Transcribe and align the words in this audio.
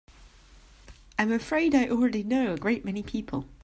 I'm 1.19 1.31
afraid 1.31 1.75
I 1.75 1.87
already 1.87 2.23
know 2.23 2.55
a 2.55 2.57
great 2.57 2.83
many 2.83 3.03
people. 3.03 3.45